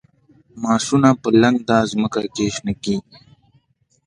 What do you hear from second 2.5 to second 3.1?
شنه کیږي